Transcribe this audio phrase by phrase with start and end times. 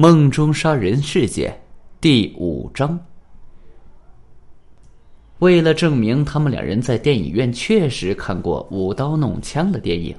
[0.00, 1.60] 梦中杀人事件
[2.00, 2.96] 第五章。
[5.40, 10.14] 为了证明他们两人在电影院确实看过舞刀弄枪的电影，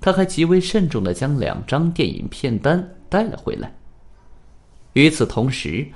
[0.00, 3.70] 他还极为慎重的将两张电影片单带了回来。
[4.94, 5.86] 与此同时，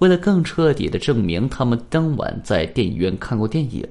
[0.00, 3.82] 为了更彻底的证明他们当晚在电影院看过电影，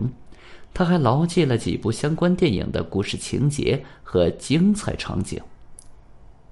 [0.75, 5.41] 他还牢记了几部相关电影的故事情节和精彩场景。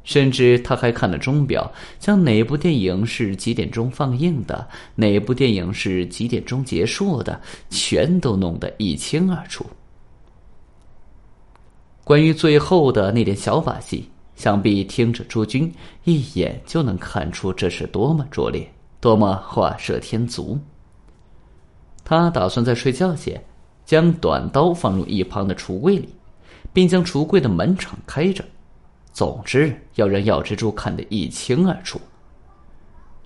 [0.03, 7.39] 甚至他还看了钟表，将哪部电影是几点钟放映的，哪部电影是几点钟结束的，
[7.69, 9.65] 全都弄得一清二楚。
[12.03, 20.59] 关于最后的那点小把戏，想必听着诸君一眼就能看出这是多么拙劣，多么画蛇添足。
[22.03, 23.41] 他打算在睡觉前，
[23.85, 26.09] 将短刀放入一旁的橱柜里，
[26.73, 28.43] 并将橱柜的门敞开着。
[29.13, 32.01] 总之，要让药蜘蛛看得一清二楚。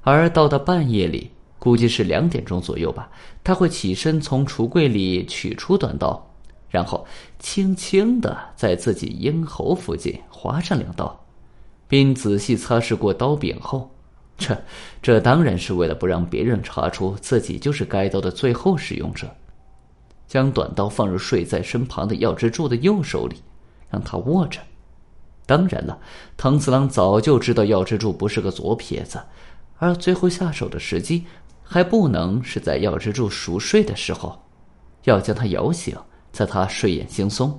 [0.02, 3.10] 而到了半夜里，估计是两点钟左右吧，
[3.44, 6.30] 他会起身从橱柜里取出短刀，
[6.70, 7.08] 然后
[7.40, 11.26] 轻轻的在自己咽喉附近划上两刀，
[11.88, 13.90] 并仔细擦拭过刀柄后，
[14.38, 14.62] 这
[15.02, 19.28] 这当然是为了不让别人查出自己就是该刀的最后使用者。
[20.28, 23.38] 将短刀放入睡在身旁的药蜘蛛的右手里，
[23.90, 24.60] 让他握着。
[25.48, 25.98] 当然了，
[26.36, 29.20] 藤次郎早就知道药之助不是个左撇子，
[29.78, 31.26] 而最后下手的时机
[31.64, 34.38] 还不能是在药之助熟睡的时候，
[35.06, 35.98] 要将他摇醒，
[36.34, 37.58] 在他睡眼惺忪、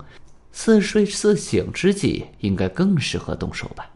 [0.53, 3.91] 似睡似醒之际，应该更适合动手吧。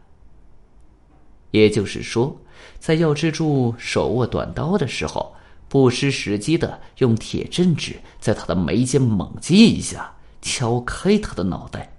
[1.51, 2.35] 也就是说，
[2.79, 5.35] 在药之助手握短刀的时候，
[5.69, 11.95] 不失时机的用铁镇指在他的眉间猛击一下，敲开他的脑袋。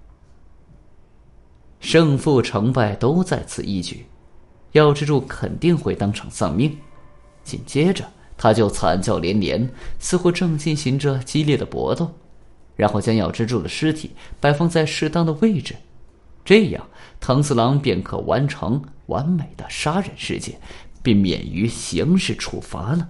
[1.85, 4.07] 胜负成败都在此一举，
[4.71, 6.75] 药之助肯定会当场丧命。
[7.43, 8.03] 紧接着，
[8.35, 9.69] 他就惨叫连连，
[9.99, 12.11] 似乎正进行着激烈的搏斗，
[12.75, 15.75] 然后将药之助的尸体摆放在适当的位置，
[16.43, 16.87] 这样
[17.19, 20.59] 藤四郎便可完成完美的杀人事件，
[21.03, 23.07] 并免于刑事处罚了。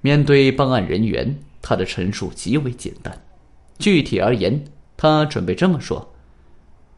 [0.00, 3.16] 面对办案人员，他的陈述极为简单。
[3.78, 4.64] 具体而言，
[4.96, 6.09] 他准备这么说。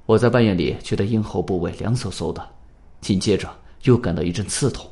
[0.05, 2.51] 我在半夜里觉得咽喉部位凉飕飕的，
[3.01, 3.49] 紧接着
[3.83, 4.91] 又感到一阵刺痛，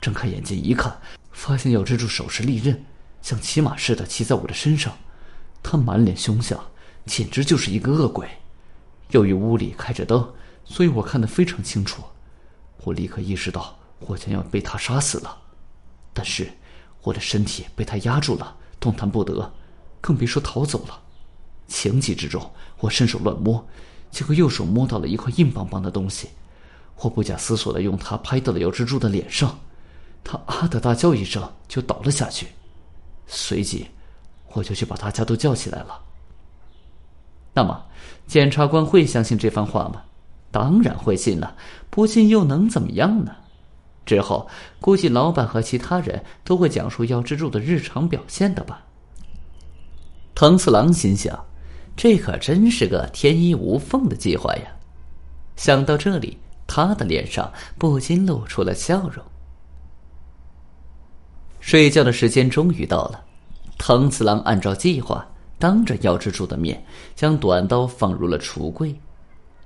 [0.00, 0.98] 睁开眼睛一看，
[1.32, 2.82] 发现药之助手持利刃，
[3.20, 4.96] 像骑马似的骑在我的身上，
[5.62, 6.58] 他满脸凶相，
[7.04, 8.26] 简直就是一个恶鬼。
[9.10, 10.32] 由于屋里开着灯，
[10.64, 12.02] 所以我看得非常清楚。
[12.84, 15.36] 我立刻意识到我将要被他杀死了，
[16.14, 16.50] 但是
[17.02, 19.52] 我的身体被他压住了，动弹不得，
[20.00, 21.02] 更别说逃走了。
[21.66, 23.66] 情急之中，我伸手乱摸。
[24.10, 26.28] 结果右手摸到了一块硬邦邦的东西，
[26.96, 29.58] 我不假思索的用它拍到了姚之柱的脸上，
[30.24, 32.48] 他啊的大叫一声就倒了下去，
[33.26, 33.86] 随即
[34.52, 36.00] 我就去把大家都叫起来了。
[37.54, 37.84] 那么，
[38.26, 40.02] 检察官会相信这番话吗？
[40.50, 41.54] 当然会信了，
[41.90, 43.36] 不信又能怎么样呢？
[44.06, 44.48] 之后
[44.80, 48.82] 估计老板和其他人都会讲述姚之柱的日常表现的吧。
[50.34, 51.47] 藤次郎心想。
[51.98, 54.62] 这可真是个天衣无缝的计划呀！
[55.56, 59.20] 想到这里，他的脸上不禁露出了笑容。
[61.58, 63.24] 睡觉的时间终于到了，
[63.78, 65.26] 藤次郎按照计划，
[65.58, 66.80] 当着药之助的面
[67.16, 68.96] 将短刀放入了橱柜。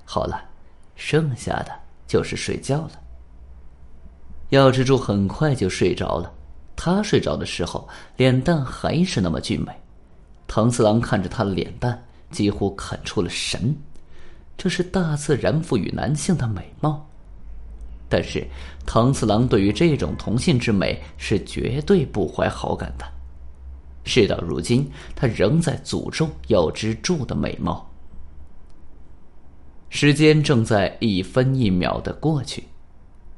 [0.03, 0.43] 好了，
[0.95, 1.71] 剩下的
[2.07, 2.93] 就是睡觉了。
[4.49, 6.33] 药之助很快就睡着了，
[6.75, 9.71] 他睡着的时候，脸蛋还是那么俊美。
[10.47, 12.03] 藤次郎看着他的脸蛋。
[12.33, 13.73] 几乎啃出了神，
[14.57, 17.09] 这是大自然赋予男性的美貌。
[18.09, 18.45] 但是
[18.85, 23.05] 藤次郎对于这种同性之美是绝对不怀好感的。
[24.03, 27.89] 事到如今，他仍在诅咒药之助的美貌。
[29.89, 32.63] 时间正在一分一秒的过去，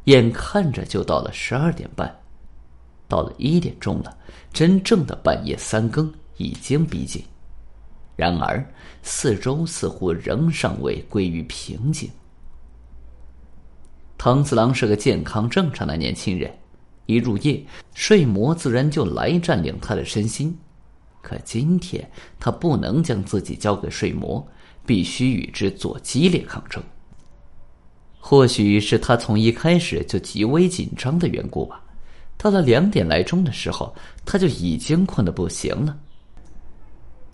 [0.05, 2.13] 眼看着就到了十二点半，
[3.07, 4.17] 到了一点钟了，
[4.51, 7.23] 真正的半夜三更已经逼近。
[8.15, 8.65] 然而，
[9.03, 12.09] 四周似乎仍尚未归于平静。
[14.17, 16.51] 藤次郎是个健康正常的年轻人，
[17.05, 17.61] 一入夜，
[17.93, 20.57] 睡魔自然就来占领他的身心。
[21.21, 22.09] 可今天，
[22.39, 24.45] 他不能将自己交给睡魔，
[24.85, 26.81] 必须与之做激烈抗争。
[28.19, 31.83] 或许是他从一开始就极为紧张的缘故吧。
[32.37, 33.93] 到了两点来钟的时候，
[34.25, 35.97] 他就已经困得不行了。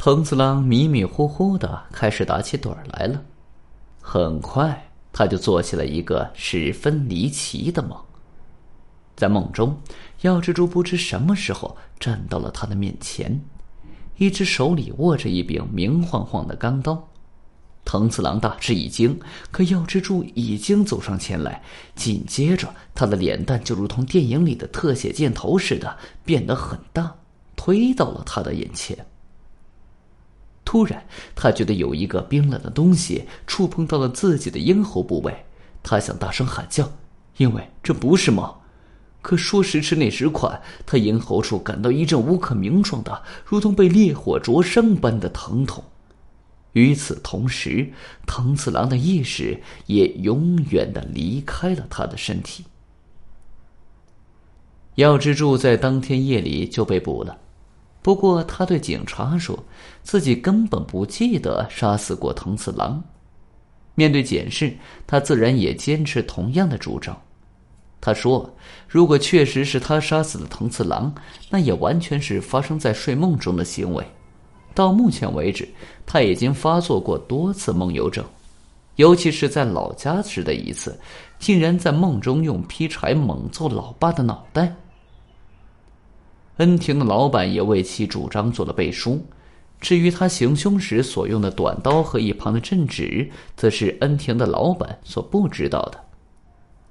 [0.04, 3.22] 藤次郎迷迷糊糊的开始打起盹儿来了，
[4.02, 7.96] 很快他就做起了一个十分离奇的梦。
[9.16, 9.80] 在梦中，
[10.22, 13.40] 药蜘蛛不知什么时候站到了他的面前，
[14.18, 17.08] 一只手里握着一柄明晃晃的钢刀。
[17.86, 19.20] 藤次郎大吃一惊，
[19.52, 21.62] 可药蜘蛛已经走上前来，
[21.94, 25.96] 紧接着他的脸蛋就如同电影里的特写箭头似的
[26.26, 27.18] 变得很大，
[27.56, 28.98] 推到了他的眼前。
[30.72, 35.46] 突然，他觉得有一个冰冷的东西触碰到了自己的咽喉部位，
[35.84, 36.90] 他想大声喊叫，
[37.36, 38.50] 因为这不是梦。
[39.22, 45.84] 可说时迟，那时快，他咽喉处感到一阵无可名状的、如同被烈火灼伤般的疼痛。
[46.72, 47.92] 与此同时，
[48.26, 52.64] 藤次郎的意识也永远的离开了他的身体。
[54.96, 57.38] 药之助在当天夜里就被捕了，
[58.02, 59.58] 不过他对警察说
[60.02, 63.02] 自己根本不记得杀死过藤次郎。
[63.94, 64.76] 面对检视，
[65.06, 67.16] 他自然也坚持同样的主张。
[68.00, 68.52] 他说
[68.90, 71.14] ：“如果确实是他杀死了藤次郎，
[71.50, 74.04] 那也完全是发生在睡梦中的行为。”
[74.74, 75.68] 到目前为止，
[76.06, 78.26] 他已经发作过多次梦游症，
[78.96, 81.00] 尤其是在老家时的一次，
[81.38, 84.74] 竟然在梦中用劈柴猛揍老爸的脑袋。
[86.62, 89.26] 恩婷的老板也为其主张做了背书，
[89.80, 93.28] 至于他行凶时所用的短刀和一旁的镇纸，
[93.58, 96.00] 则是恩婷的老板所不知道的。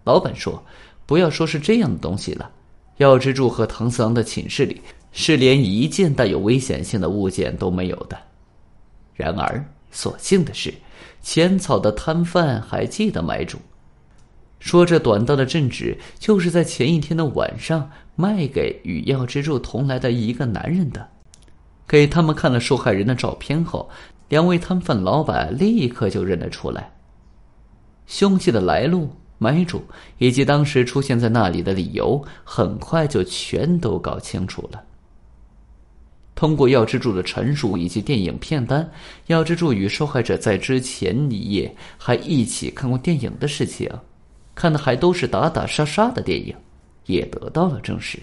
[0.02, 0.60] 老板说
[1.06, 2.50] ：“不要说是这样的东西了，
[2.96, 4.82] 药之助和唐四郎的寝室里。”
[5.12, 8.16] 是连一件带有危险性的物件都没有的。
[9.12, 10.72] 然而，所幸的是，
[11.20, 13.58] 浅草的摊贩还记得买主，
[14.60, 17.90] 说这短刀的镇纸就是在前一天的晚上
[18.20, 21.08] 卖给与药之助同来的一个男人的。
[21.88, 23.88] 给他们看了受害人的照片后，
[24.28, 26.92] 两位摊贩老板立刻就认了出来。
[28.06, 29.82] 凶器的来路、买主
[30.18, 34.84] 以及当时出现在那里的理由，很快就全都搞清楚了。
[36.34, 38.88] 通过药之助的陈述以及电影片单，
[39.26, 43.90] 药之助与受害者在之前一夜还一起看过电影的事情，
[44.54, 46.54] 看的还都是打打杀杀的电影，
[47.10, 48.18] 也得到了证实，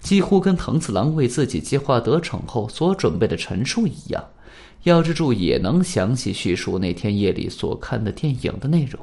[0.00, 4.24] 几乎跟藤次郎为自己计划得逞后所准备的陈述一样，
[4.84, 9.00] 药之助也能详细叙述那天夜里所看的电影的内容。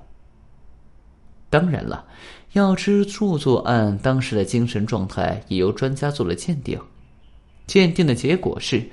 [1.50, 2.06] 当然了，
[2.54, 6.80] 药之助作案当时的精神状态也由专家做了鉴定。
[7.68, 8.84] 鉴定的结果是，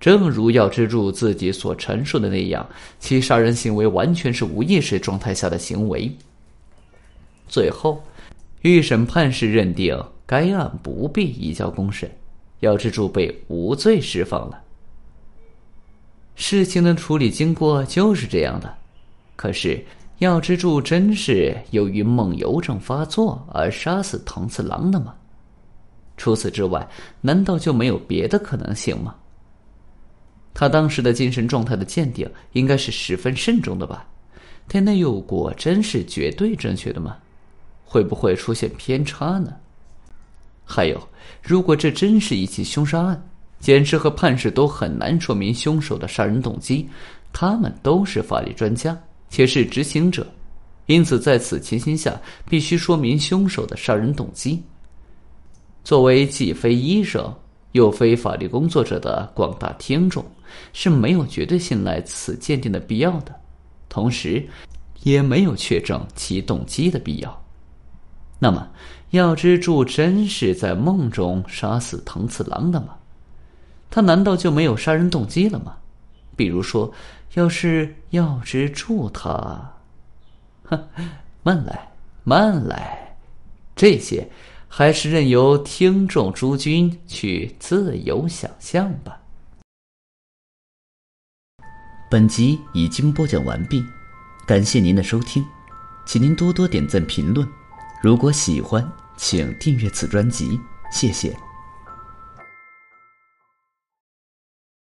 [0.00, 2.68] 正如药之助自己所陈述的那样，
[2.98, 6.10] 其杀人行为完全是无意识状态下的行为。
[7.46, 8.02] 最后，
[8.62, 12.10] 预审判时认定该案不必移交公审，
[12.60, 14.60] 药之助被无罪释放了。
[16.34, 18.74] 事情的处理经过就是这样的。
[19.34, 19.84] 可是，
[20.18, 25.14] 药之助真是由于梦游症发作而杀死藤次郎的吗？
[26.16, 26.88] 除此之外，
[27.20, 29.16] 难道就没有别的可能性吗？
[30.54, 34.06] 他当时的精神状态的鉴定应该是十分慎重的吧？
[34.68, 37.16] 但那又果真是绝对正确的吗？
[37.92, 39.52] 会不会出现偏差呢？
[40.64, 40.98] 还有，
[41.42, 43.28] 如果这真是一起凶杀案，
[43.60, 46.88] 检视和判事都很难说明凶手的杀人动机。
[47.34, 48.98] 他们都是法律专家，
[49.28, 50.26] 且是执行者，
[50.86, 52.18] 因此在此情形下，
[52.48, 54.62] 必须说明凶手的杀人动机。
[55.84, 57.30] 作为既非医生
[57.72, 60.24] 又非法律工作者的广大听众，
[60.72, 63.38] 是没有绝对信赖此鉴定的必要的，
[63.90, 64.42] 同时，
[65.02, 67.41] 也没有确证其动机的必要。
[68.42, 68.70] 那么，
[69.10, 72.96] 药之助真是在梦中杀死藤次郎的吗？
[73.88, 75.76] 他难道就没有杀人动机了吗？
[76.34, 76.92] 比如说，
[77.34, 79.74] 要是药之助他……
[80.64, 80.88] 哼，
[81.44, 81.92] 慢来，
[82.24, 83.16] 慢来，
[83.76, 84.28] 这些。
[84.66, 89.20] 还是任由听众诸君去自由想象吧。
[92.10, 93.84] 本集已经播讲完毕，
[94.46, 95.44] 感谢您的收听，
[96.06, 97.46] 请您多多点赞评论。
[98.02, 101.34] 如果喜欢，请订阅此专辑，谢谢。